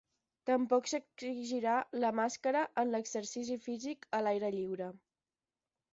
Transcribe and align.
Tampoc 0.49 0.87
no 0.87 0.91
s’exigirà 0.91 1.75
la 2.05 2.11
màscara 2.21 2.65
en 2.85 2.95
l’exercici 2.95 3.61
físic 3.67 4.09
a 4.21 4.27
l’aire 4.29 4.55
lliure. 4.57 4.93